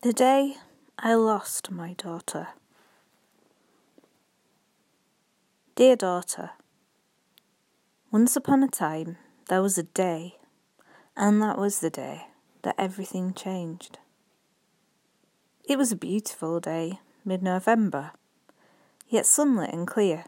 The 0.00 0.12
day 0.12 0.54
I 0.96 1.14
lost 1.14 1.72
my 1.72 1.94
daughter. 1.94 2.50
Dear 5.74 5.96
daughter, 5.96 6.50
once 8.12 8.36
upon 8.36 8.62
a 8.62 8.68
time 8.68 9.16
there 9.48 9.60
was 9.60 9.76
a 9.76 9.82
day, 9.82 10.36
and 11.16 11.42
that 11.42 11.58
was 11.58 11.80
the 11.80 11.90
day 11.90 12.28
that 12.62 12.76
everything 12.78 13.34
changed. 13.34 13.98
It 15.64 15.76
was 15.76 15.90
a 15.90 15.96
beautiful 15.96 16.60
day, 16.60 17.00
mid 17.24 17.42
November, 17.42 18.12
yet 19.08 19.26
sunlit 19.26 19.70
and 19.72 19.84
clear, 19.84 20.26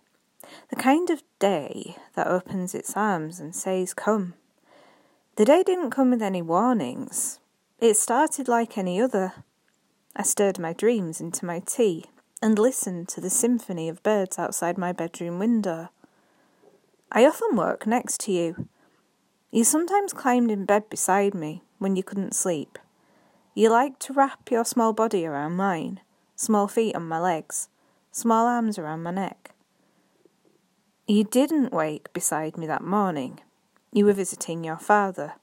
the 0.71 0.75
kind 0.75 1.11
of 1.11 1.23
day 1.39 1.95
that 2.17 2.27
opens 2.27 2.75
its 2.75 2.97
arms 2.97 3.39
and 3.39 3.55
says, 3.55 3.95
Come. 3.95 4.35
The 5.37 5.45
day 5.45 5.63
didn't 5.63 5.93
come 5.93 6.11
with 6.11 6.23
any 6.23 6.43
warnings, 6.43 7.39
it 7.79 7.97
started 7.97 8.49
like 8.49 8.77
any 8.77 9.01
other 9.01 9.33
I 10.17 10.23
stirred 10.23 10.59
my 10.59 10.73
dreams 10.73 11.21
into 11.21 11.45
my 11.45 11.61
tea 11.61 12.07
and 12.43 12.59
listened 12.59 13.09
to 13.09 13.21
the 13.21 13.31
symphony 13.31 13.89
of 13.89 14.03
birds 14.03 14.39
outside 14.39 14.77
my 14.77 14.93
bedroom 14.93 15.39
window. 15.39 15.91
I 17.13 17.25
often 17.25 17.55
woke 17.55 17.87
next 17.87 18.21
to 18.21 18.33
you. 18.33 18.69
You 19.51 19.65
sometimes 19.65 20.13
climbed 20.13 20.51
in 20.51 20.65
bed 20.65 20.89
beside 20.91 21.35
me 21.35 21.63
when 21.79 21.97
you 21.97 22.03
couldn't 22.03 22.35
sleep. 22.35 22.79
You 23.55 23.71
liked 23.71 24.01
to 24.03 24.13
wrap 24.13 24.51
your 24.51 24.65
small 24.65 24.93
body 24.93 25.27
around 25.27 25.57
mine, 25.57 26.01
small 26.37 26.69
feet 26.69 26.95
on 26.95 27.09
my 27.09 27.19
legs, 27.19 27.69
small 28.13 28.47
arms 28.47 28.79
around 28.79 29.03
my 29.03 29.11
neck. 29.11 29.53
You 31.07 31.25
didn't 31.25 31.73
wake 31.73 32.13
beside 32.13 32.57
me 32.57 32.67
that 32.69 32.85
morning. 32.85 33.41
You 33.93 34.05
were 34.05 34.13
visiting 34.13 34.63
your 34.63 34.79
father. 34.79 35.35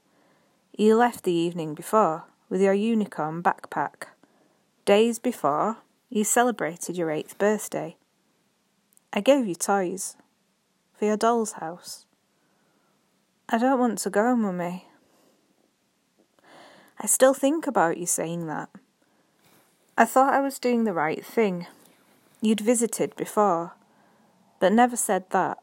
You 0.77 0.95
left 0.95 1.23
the 1.23 1.33
evening 1.33 1.73
before 1.73 2.23
with 2.49 2.61
your 2.61 2.73
unicorn 2.73 3.44
backpack. 3.44 4.08
Days 4.88 5.19
before, 5.19 5.80
you 6.09 6.23
celebrated 6.23 6.95
your 6.95 7.11
eighth 7.11 7.38
birthday. 7.38 7.97
I 9.11 9.19
gave 9.19 9.45
you 9.45 9.53
toys 9.53 10.16
for 10.97 11.03
your 11.03 11.17
doll's 11.17 11.59
house. 11.59 12.05
I 13.49 13.58
don't 13.58 13.81
want 13.81 13.97
to 13.97 14.09
go, 14.09 14.33
Mummy. 14.33 14.85
I 16.97 17.05
still 17.05 17.33
think 17.33 17.67
about 17.67 17.97
you 17.97 18.05
saying 18.05 18.47
that. 18.47 18.69
I 19.97 20.05
thought 20.05 20.33
I 20.33 20.39
was 20.39 20.58
doing 20.58 20.85
the 20.85 20.93
right 20.93 21.25
thing. 21.25 21.67
You'd 22.39 22.61
visited 22.61 23.13
before, 23.17 23.73
but 24.61 24.71
never 24.71 24.95
said 24.95 25.30
that. 25.31 25.58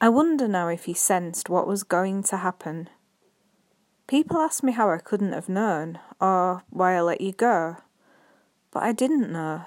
I 0.00 0.10
wonder 0.10 0.46
now 0.46 0.68
if 0.68 0.86
you 0.86 0.94
sensed 0.94 1.50
what 1.50 1.66
was 1.66 1.82
going 1.82 2.22
to 2.22 2.36
happen. 2.36 2.88
People 4.10 4.38
ask 4.38 4.64
me 4.64 4.72
how 4.72 4.90
I 4.90 4.98
couldn't 4.98 5.34
have 5.34 5.48
known, 5.48 6.00
or 6.20 6.64
why 6.68 6.96
I 6.96 7.00
let 7.00 7.20
you 7.20 7.30
go, 7.30 7.76
but 8.72 8.82
I 8.82 8.90
didn't 8.90 9.30
know. 9.30 9.66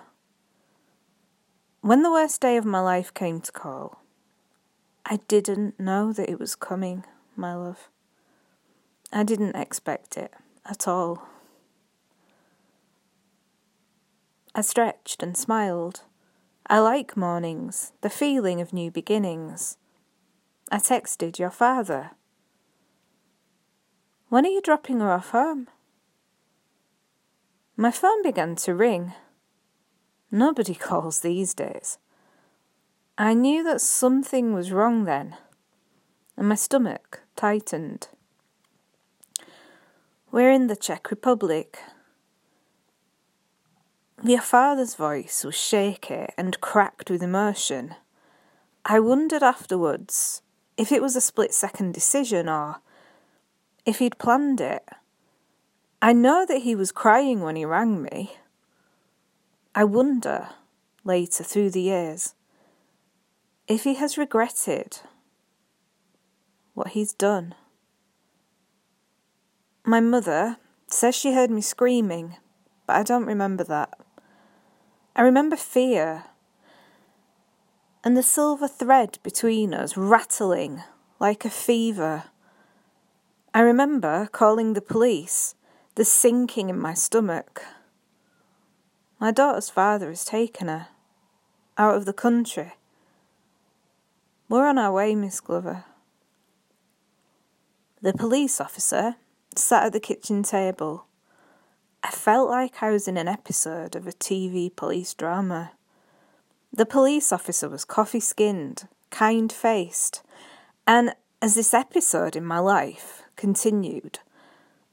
When 1.79 2.03
the 2.03 2.11
worst 2.11 2.41
day 2.41 2.57
of 2.57 2.65
my 2.65 2.81
life 2.81 3.13
came 3.13 3.39
to 3.39 3.51
call, 3.53 4.01
I 5.05 5.19
didn't 5.29 5.79
know 5.79 6.11
that 6.11 6.29
it 6.29 6.41
was 6.41 6.57
coming, 6.57 7.05
my 7.37 7.55
love. 7.55 7.87
I 9.13 9.23
didn't 9.23 9.55
expect 9.55 10.17
it 10.17 10.33
at 10.65 10.89
all. 10.89 11.25
I 14.53 14.59
stretched 14.59 15.23
and 15.23 15.37
smiled. 15.37 16.01
I 16.67 16.79
like 16.79 17.15
mornings, 17.15 17.93
the 18.01 18.09
feeling 18.09 18.59
of 18.59 18.73
new 18.73 18.91
beginnings. 18.91 19.77
I 20.69 20.79
texted 20.79 21.39
your 21.39 21.49
father. 21.49 22.11
When 24.33 24.47
are 24.47 24.49
you 24.49 24.61
dropping 24.61 24.99
her 24.99 25.11
off 25.11 25.29
home? 25.29 25.67
My 27.77 27.91
phone 27.91 28.23
began 28.23 28.55
to 28.55 28.73
ring. 28.73 29.13
Nobody 30.31 30.73
calls 30.89 31.19
these 31.19 31.53
days. 31.53 31.99
I 33.15 33.35
knew 33.35 33.63
that 33.63 33.79
something 33.79 34.51
was 34.51 34.71
wrong 34.71 35.03
then, 35.03 35.35
and 36.35 36.49
my 36.49 36.55
stomach 36.55 37.21
tightened. 37.35 38.07
We're 40.31 40.49
in 40.49 40.65
the 40.65 40.75
Czech 40.75 41.11
Republic. 41.11 41.77
Your 44.23 44.41
father's 44.41 44.95
voice 44.95 45.43
was 45.43 45.53
shaky 45.53 46.25
and 46.39 46.59
cracked 46.59 47.11
with 47.11 47.21
emotion. 47.21 47.93
I 48.83 48.99
wondered 48.99 49.43
afterwards 49.43 50.41
if 50.75 50.91
it 50.91 51.03
was 51.03 51.15
a 51.15 51.21
split 51.21 51.53
second 51.53 51.93
decision 51.93 52.49
or 52.49 52.77
if 53.85 53.99
he'd 53.99 54.17
planned 54.17 54.61
it. 54.61 54.87
I 56.01 56.13
know 56.13 56.45
that 56.45 56.61
he 56.61 56.75
was 56.75 56.91
crying 56.91 57.41
when 57.41 57.55
he 57.55 57.65
rang 57.65 58.01
me. 58.01 58.37
I 59.75 59.83
wonder, 59.83 60.49
later 61.03 61.43
through 61.43 61.71
the 61.71 61.81
years, 61.81 62.35
if 63.67 63.83
he 63.83 63.95
has 63.95 64.17
regretted 64.17 64.99
what 66.73 66.89
he's 66.89 67.13
done. 67.13 67.55
My 69.85 69.99
mother 69.99 70.57
says 70.87 71.15
she 71.15 71.33
heard 71.33 71.49
me 71.49 71.61
screaming, 71.61 72.37
but 72.87 72.95
I 72.95 73.03
don't 73.03 73.25
remember 73.25 73.63
that. 73.63 73.97
I 75.15 75.21
remember 75.21 75.55
fear 75.55 76.25
and 78.03 78.17
the 78.17 78.23
silver 78.23 78.67
thread 78.67 79.17
between 79.23 79.73
us 79.73 79.95
rattling 79.95 80.83
like 81.19 81.45
a 81.45 81.49
fever. 81.49 82.25
I 83.55 83.61
remember 83.61 84.27
calling 84.31 84.73
the 84.73 84.81
police, 84.81 85.53
the 85.93 86.03
sinking 86.03 86.71
in 86.71 86.79
my 86.79 86.95
stomach. 86.95 87.61
My 89.19 89.29
daughter's 89.29 89.69
father 89.69 90.09
has 90.09 90.25
taken 90.25 90.69
her 90.69 90.87
out 91.77 91.95
of 91.95 92.05
the 92.05 92.13
country. 92.13 92.73
We're 94.49 94.65
on 94.65 94.79
our 94.79 94.91
way, 94.91 95.13
Miss 95.13 95.39
Glover. 95.39 95.85
The 98.01 98.13
police 98.13 98.59
officer 98.59 99.17
sat 99.55 99.85
at 99.85 99.93
the 99.93 99.99
kitchen 99.99 100.41
table. 100.41 101.05
I 102.01 102.09
felt 102.09 102.49
like 102.49 102.81
I 102.81 102.89
was 102.89 103.07
in 103.07 103.17
an 103.17 103.27
episode 103.27 103.95
of 103.95 104.07
a 104.07 104.13
TV 104.13 104.75
police 104.75 105.13
drama. 105.13 105.73
The 106.71 106.87
police 106.87 107.31
officer 107.31 107.69
was 107.69 107.85
coffee 107.85 108.19
skinned, 108.19 108.87
kind 109.11 109.53
faced, 109.53 110.23
and 110.87 111.13
as 111.39 111.53
this 111.53 111.75
episode 111.75 112.35
in 112.35 112.43
my 112.43 112.57
life 112.57 113.22
continued. 113.43 114.19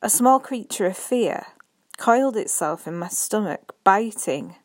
A 0.02 0.10
small 0.10 0.40
creature 0.40 0.86
of 0.86 0.96
fear 0.96 1.46
coiled 1.98 2.36
itself 2.36 2.88
in 2.88 2.98
my 2.98 3.06
stomach, 3.06 3.76
biting 3.84 4.56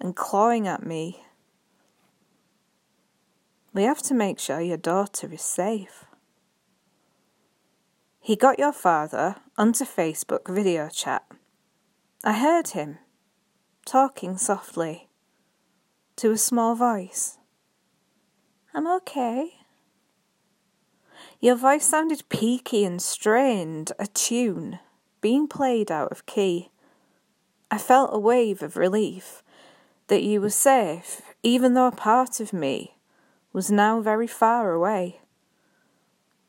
and 0.00 0.14
clawing 0.14 0.68
at 0.68 0.86
me. 0.86 1.24
We 3.74 3.82
have 3.82 4.00
to 4.02 4.14
make 4.14 4.38
sure 4.38 4.60
your 4.60 4.76
daughter 4.76 5.28
is 5.32 5.42
safe. 5.42 6.04
He 8.20 8.36
got 8.36 8.60
your 8.60 8.72
father 8.72 9.34
onto 9.58 9.84
Facebook 9.84 10.48
video 10.48 10.88
chat. 10.88 11.24
I 12.22 12.34
heard 12.34 12.68
him 12.68 12.98
talking 13.84 14.36
softly 14.36 15.08
to 16.14 16.30
a 16.30 16.38
small 16.38 16.76
voice. 16.76 17.38
I'm 18.72 18.86
okay. 18.98 19.61
Your 21.42 21.56
voice 21.56 21.84
sounded 21.84 22.22
peaky 22.28 22.84
and 22.84 23.02
strained, 23.02 23.90
a 23.98 24.06
tune 24.06 24.78
being 25.20 25.48
played 25.48 25.90
out 25.90 26.12
of 26.12 26.24
key. 26.24 26.70
I 27.68 27.78
felt 27.78 28.14
a 28.14 28.18
wave 28.18 28.62
of 28.62 28.76
relief 28.76 29.42
that 30.06 30.22
you 30.22 30.40
were 30.40 30.50
safe, 30.50 31.20
even 31.42 31.74
though 31.74 31.88
a 31.88 31.90
part 31.90 32.38
of 32.38 32.52
me 32.52 32.94
was 33.52 33.72
now 33.72 34.00
very 34.00 34.28
far 34.28 34.70
away. 34.70 35.20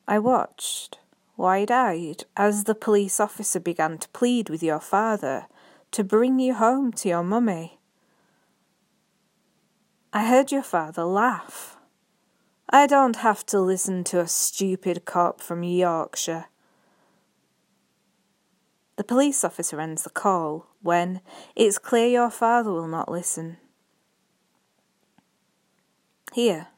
I 0.08 0.20
watched, 0.20 1.00
wide 1.38 1.72
eyed, 1.72 2.26
as 2.38 2.66
the 2.66 2.76
police 2.76 3.20
officer 3.20 3.60
began 3.60 3.98
to 3.98 4.10
plead 4.10 4.48
with 4.48 4.62
your 4.62 4.80
father 4.80 5.48
to 5.90 6.04
bring 6.04 6.38
you 6.38 6.54
home 6.54 6.92
to 6.94 7.10
your 7.10 7.24
mummy. 7.24 7.80
I 10.14 10.28
heard 10.28 10.52
your 10.52 10.62
father 10.62 11.04
laugh 11.04 11.73
I 12.76 12.88
don't 12.88 13.18
have 13.18 13.46
to 13.48 13.60
listen 13.60 14.04
to 14.06 14.20
a 14.20 14.28
stupid 14.28 15.06
cop 15.06 15.42
from 15.42 15.62
Yorkshire. 15.62 16.46
The 18.96 19.04
police 19.04 19.44
officer 19.44 19.80
ends 19.80 20.02
the 20.02 20.10
call 20.10 20.66
when 20.82 21.22
it's 21.56 21.78
clear 21.78 22.08
your 22.08 22.32
father 22.32 22.72
will 22.72 22.88
not 22.88 23.12
listen. 23.12 23.58
Here, 26.34 26.70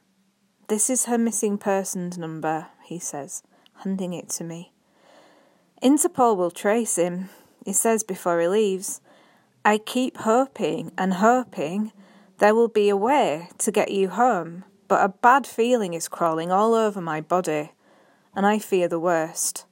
this 0.68 0.90
is 0.90 1.06
her 1.06 1.16
missing 1.16 1.56
persons 1.56 2.18
number, 2.18 2.66
he 2.84 2.98
says, 2.98 3.42
handing 3.82 4.12
it 4.12 4.28
to 4.30 4.44
me. 4.44 4.74
Interpol 5.82 6.36
will 6.36 6.50
trace 6.50 6.96
him, 6.96 7.30
he 7.64 7.72
says 7.72 8.04
before 8.04 8.38
he 8.38 8.48
leaves. 8.48 9.00
I 9.64 9.78
keep 9.78 10.18
hoping 10.18 10.92
and 10.98 11.14
hoping 11.14 11.92
there 12.36 12.54
will 12.54 12.68
be 12.68 12.90
a 12.90 12.96
way 12.98 13.48
to 13.56 13.72
get 13.72 13.90
you 13.90 14.10
home 14.10 14.64
but 14.88 15.04
a 15.04 15.08
bad 15.08 15.46
feeling 15.46 15.94
is 15.94 16.08
crawling 16.08 16.50
all 16.50 16.74
over 16.74 17.00
my 17.00 17.20
body, 17.20 17.72
and 18.34 18.46
I 18.46 18.58
fear 18.58 18.88
the 18.88 19.00
worst. 19.00 19.66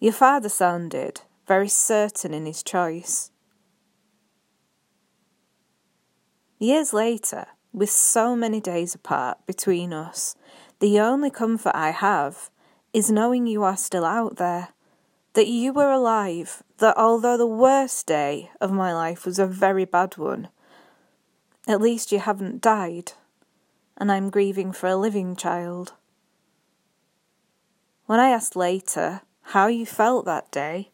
Your 0.00 0.12
father 0.12 0.48
sounded 0.48 1.22
very 1.46 1.68
certain 1.68 2.34
in 2.34 2.46
his 2.46 2.62
choice. 2.62 3.30
Years 6.58 6.92
later, 6.92 7.46
with 7.72 7.90
so 7.90 8.36
many 8.36 8.60
days 8.60 8.94
apart 8.94 9.38
between 9.46 9.92
us, 9.92 10.36
the 10.78 11.00
only 11.00 11.30
comfort 11.30 11.72
I 11.74 11.90
have 11.90 12.50
is 12.92 13.10
knowing 13.10 13.46
you 13.46 13.62
are 13.64 13.76
still 13.76 14.04
out 14.04 14.36
there, 14.36 14.68
that 15.34 15.48
you 15.48 15.72
were 15.72 15.90
alive, 15.90 16.62
that 16.78 16.96
although 16.96 17.36
the 17.36 17.46
worst 17.46 18.06
day 18.06 18.50
of 18.60 18.70
my 18.70 18.94
life 18.94 19.26
was 19.26 19.38
a 19.38 19.46
very 19.46 19.84
bad 19.84 20.16
one, 20.16 20.48
at 21.66 21.80
least 21.80 22.12
you 22.12 22.20
haven't 22.20 22.60
died, 22.60 23.12
and 23.96 24.10
I'm 24.10 24.30
grieving 24.30 24.72
for 24.72 24.88
a 24.88 24.96
living 24.96 25.36
child. 25.36 25.94
When 28.06 28.20
I 28.20 28.28
asked 28.28 28.56
later 28.56 29.22
how 29.48 29.66
you 29.66 29.86
felt 29.86 30.24
that 30.26 30.50
day, 30.50 30.90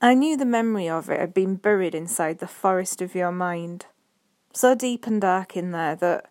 I 0.00 0.14
knew 0.14 0.36
the 0.36 0.44
memory 0.44 0.88
of 0.88 1.10
it 1.10 1.18
had 1.18 1.34
been 1.34 1.56
buried 1.56 1.94
inside 1.94 2.38
the 2.38 2.46
forest 2.46 3.00
of 3.00 3.14
your 3.14 3.32
mind, 3.32 3.86
so 4.52 4.74
deep 4.74 5.06
and 5.06 5.20
dark 5.20 5.56
in 5.56 5.72
there 5.72 5.96
that 5.96 6.30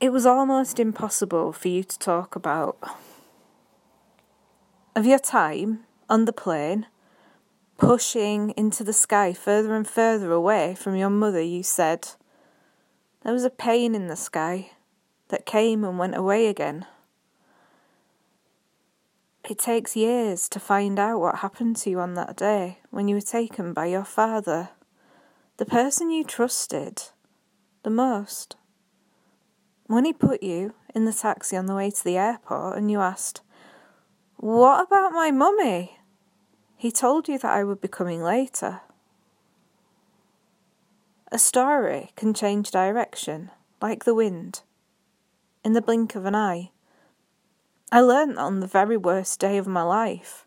it 0.00 0.12
was 0.12 0.26
almost 0.26 0.78
impossible 0.78 1.52
for 1.52 1.68
you 1.68 1.82
to 1.82 1.98
talk 1.98 2.36
about. 2.36 2.78
Of 4.94 5.06
your 5.06 5.18
time 5.18 5.84
on 6.08 6.24
the 6.24 6.32
plane, 6.32 6.86
pushing 7.78 8.50
into 8.50 8.84
the 8.84 8.92
sky 8.92 9.32
further 9.32 9.74
and 9.74 9.86
further 9.86 10.30
away 10.30 10.74
from 10.74 10.94
your 10.94 11.10
mother, 11.10 11.40
you 11.40 11.62
said, 11.62 12.08
There 13.28 13.34
was 13.34 13.44
a 13.44 13.50
pain 13.50 13.94
in 13.94 14.06
the 14.06 14.16
sky 14.16 14.70
that 15.28 15.44
came 15.44 15.84
and 15.84 15.98
went 15.98 16.16
away 16.16 16.46
again. 16.46 16.86
It 19.46 19.58
takes 19.58 19.94
years 19.94 20.48
to 20.48 20.58
find 20.58 20.98
out 20.98 21.20
what 21.20 21.40
happened 21.40 21.76
to 21.76 21.90
you 21.90 22.00
on 22.00 22.14
that 22.14 22.38
day 22.38 22.78
when 22.88 23.06
you 23.06 23.16
were 23.16 23.20
taken 23.20 23.74
by 23.74 23.84
your 23.84 24.06
father, 24.06 24.70
the 25.58 25.66
person 25.66 26.10
you 26.10 26.24
trusted 26.24 27.02
the 27.82 27.90
most. 27.90 28.56
When 29.84 30.06
he 30.06 30.14
put 30.14 30.42
you 30.42 30.72
in 30.94 31.04
the 31.04 31.12
taxi 31.12 31.54
on 31.54 31.66
the 31.66 31.74
way 31.74 31.90
to 31.90 32.04
the 32.04 32.16
airport 32.16 32.78
and 32.78 32.90
you 32.90 33.02
asked, 33.02 33.42
What 34.38 34.86
about 34.86 35.12
my 35.12 35.30
mummy? 35.30 35.98
He 36.78 36.90
told 36.90 37.28
you 37.28 37.36
that 37.36 37.52
I 37.52 37.62
would 37.62 37.82
be 37.82 37.88
coming 37.88 38.22
later. 38.22 38.80
A 41.30 41.38
story 41.38 42.10
can 42.16 42.32
change 42.32 42.70
direction, 42.70 43.50
like 43.82 44.04
the 44.04 44.14
wind, 44.14 44.62
in 45.62 45.74
the 45.74 45.82
blink 45.82 46.14
of 46.14 46.24
an 46.24 46.34
eye. 46.34 46.70
I 47.92 48.00
learned 48.00 48.36
that 48.36 48.42
on 48.42 48.60
the 48.60 48.66
very 48.66 48.96
worst 48.96 49.38
day 49.38 49.58
of 49.58 49.66
my 49.66 49.82
life. 49.82 50.46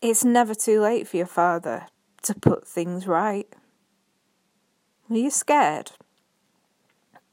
It's 0.00 0.24
never 0.24 0.54
too 0.54 0.80
late 0.80 1.06
for 1.06 1.18
your 1.18 1.26
father 1.26 1.88
to 2.22 2.34
put 2.34 2.66
things 2.66 3.06
right. 3.06 3.46
Were 5.08 5.16
you 5.16 5.30
scared? 5.30 5.92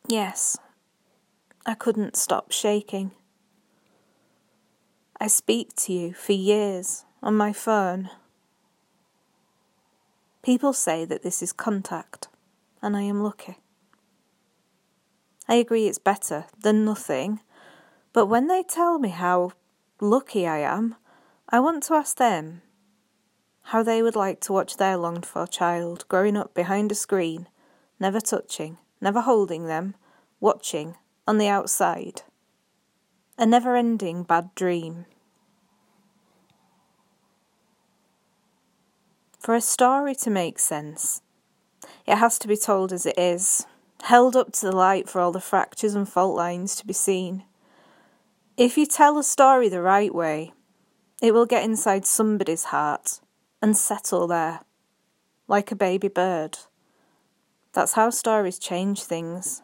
Yes, 0.07 0.57
I 1.65 1.73
couldn't 1.73 2.17
stop 2.17 2.51
shaking. 2.51 3.11
I 5.21 5.27
speak 5.27 5.73
to 5.77 5.93
you 5.93 6.13
for 6.13 6.33
years 6.33 7.05
on 7.23 7.35
my 7.35 7.53
phone. 7.53 8.09
People 10.45 10.73
say 10.73 11.05
that 11.05 11.23
this 11.23 11.41
is 11.41 11.51
contact, 11.51 12.27
and 12.79 12.95
I 12.95 13.01
am 13.01 13.23
lucky. 13.23 13.57
I 15.47 15.55
agree 15.55 15.87
it's 15.87 15.97
better 15.97 16.45
than 16.61 16.85
nothing, 16.85 17.39
but 18.13 18.27
when 18.27 18.45
they 18.45 18.61
tell 18.61 18.99
me 18.99 19.09
how 19.09 19.53
lucky 19.99 20.45
I 20.45 20.59
am, 20.59 20.97
I 21.49 21.59
want 21.59 21.81
to 21.85 21.95
ask 21.95 22.17
them 22.17 22.61
how 23.63 23.81
they 23.81 24.03
would 24.03 24.15
like 24.15 24.39
to 24.41 24.53
watch 24.53 24.77
their 24.77 24.97
longed 24.97 25.25
for 25.25 25.47
child 25.47 26.05
growing 26.09 26.37
up 26.37 26.53
behind 26.53 26.91
a 26.91 26.95
screen, 26.95 27.47
never 27.99 28.21
touching, 28.21 28.77
never 29.01 29.21
holding 29.21 29.65
them, 29.65 29.95
watching 30.39 30.95
on 31.27 31.39
the 31.39 31.47
outside. 31.47 32.21
A 33.39 33.47
never 33.47 33.75
ending 33.75 34.21
bad 34.21 34.53
dream. 34.53 35.07
For 39.45 39.53
a 39.53 39.61
story 39.61 40.15
to 40.15 40.31
make 40.31 40.57
sense, 40.57 41.21
it 42.07 42.15
has 42.15 42.39
to 42.39 42.47
be 42.47 42.57
told 42.57 42.91
as 42.91 43.05
it 43.05 43.13
is, 43.15 43.67
held 44.01 44.35
up 44.35 44.51
to 44.53 44.65
the 44.65 44.75
light 44.75 45.07
for 45.07 45.21
all 45.21 45.31
the 45.31 45.39
fractures 45.39 45.93
and 45.93 46.09
fault 46.09 46.35
lines 46.35 46.75
to 46.77 46.87
be 46.87 46.93
seen. 46.93 47.43
If 48.57 48.75
you 48.75 48.87
tell 48.87 49.19
a 49.19 49.23
story 49.23 49.69
the 49.69 49.83
right 49.83 50.11
way, 50.15 50.53
it 51.21 51.31
will 51.31 51.45
get 51.45 51.63
inside 51.63 52.07
somebody's 52.07 52.63
heart 52.63 53.19
and 53.61 53.77
settle 53.77 54.25
there, 54.25 54.61
like 55.47 55.71
a 55.71 55.75
baby 55.75 56.07
bird. 56.07 56.57
That's 57.71 57.93
how 57.93 58.09
stories 58.09 58.57
change 58.57 59.03
things. 59.03 59.61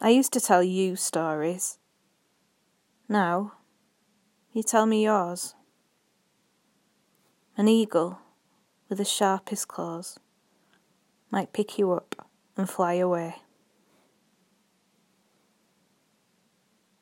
I 0.00 0.08
used 0.08 0.32
to 0.32 0.40
tell 0.40 0.64
you 0.64 0.96
stories. 0.96 1.78
Now, 3.08 3.52
you 4.52 4.64
tell 4.64 4.86
me 4.86 5.04
yours. 5.04 5.54
An 7.58 7.66
eagle 7.66 8.20
with 8.88 8.98
the 8.98 9.04
sharpest 9.04 9.66
claws 9.66 10.20
might 11.28 11.52
pick 11.52 11.76
you 11.76 11.90
up 11.90 12.30
and 12.56 12.70
fly 12.70 12.94
away. 12.94 13.34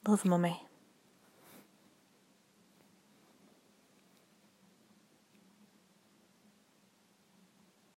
Love, 0.09 0.25
Mummy. 0.25 0.66